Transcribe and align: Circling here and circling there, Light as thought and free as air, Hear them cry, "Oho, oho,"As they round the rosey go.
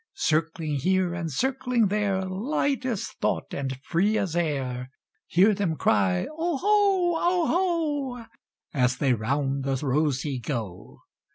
Circling 0.15 0.77
here 0.77 1.13
and 1.13 1.31
circling 1.31 1.89
there, 1.89 2.25
Light 2.25 2.87
as 2.87 3.05
thought 3.09 3.53
and 3.53 3.77
free 3.83 4.17
as 4.17 4.35
air, 4.35 4.89
Hear 5.27 5.53
them 5.53 5.75
cry, 5.75 6.25
"Oho, 6.39 7.15
oho,"As 8.17 8.97
they 8.97 9.13
round 9.13 9.63
the 9.63 9.75
rosey 9.75 10.39
go. 10.39 11.01